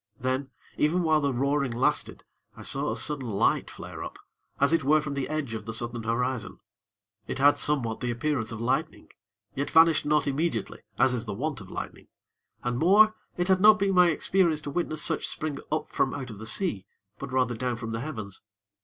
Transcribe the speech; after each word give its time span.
Then, 0.19 0.49
even 0.77 1.03
while 1.03 1.21
the 1.21 1.31
roaring 1.31 1.71
lasted, 1.73 2.23
I 2.57 2.63
saw 2.63 2.89
a 2.89 2.97
sudden 2.97 3.29
light 3.29 3.69
flare 3.69 4.03
up, 4.03 4.17
as 4.59 4.73
it 4.73 4.83
were 4.83 4.99
from 4.99 5.13
the 5.13 5.29
edge 5.29 5.53
of 5.53 5.65
the 5.67 5.73
Southern 5.75 6.01
horizon. 6.01 6.57
It 7.27 7.37
had 7.37 7.59
somewhat 7.59 7.99
the 7.99 8.09
appearance 8.09 8.51
of 8.51 8.59
lightning; 8.59 9.11
yet 9.53 9.69
vanished 9.69 10.03
not 10.07 10.25
immediately, 10.25 10.79
as 10.97 11.13
is 11.13 11.25
the 11.25 11.35
wont 11.35 11.61
of 11.61 11.69
lightning; 11.69 12.07
and 12.63 12.79
more, 12.79 13.13
it 13.37 13.47
had 13.47 13.61
not 13.61 13.77
been 13.77 13.93
my 13.93 14.09
experience 14.09 14.61
to 14.61 14.71
witness 14.71 15.03
such 15.03 15.27
spring 15.27 15.59
up 15.71 15.91
from 15.91 16.15
out 16.15 16.31
of 16.31 16.39
the 16.39 16.47
sea, 16.47 16.87
but, 17.19 17.31
rather, 17.31 17.53
down 17.55 17.75
from 17.75 17.91
the 17.91 17.99
heavens. 18.01 18.41